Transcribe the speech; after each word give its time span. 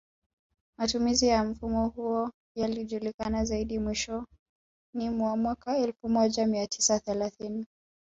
Matumizi 0.77 1.27
ya 1.27 1.43
mfumo 1.43 1.87
huu 1.87 2.29
yalijulikana 2.57 3.45
zaidi 3.45 3.79
mwishoni 3.79 4.25
mwa 4.93 5.37
mwaka 5.37 5.77
elfu 5.77 6.09
moja 6.09 6.47
mia 6.47 6.67
tisa 6.67 6.99
thelathini 6.99 7.67